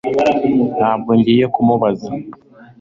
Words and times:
Ntabwo 0.77 1.09
ngiye 1.17 1.45
kumubaza 1.53 2.09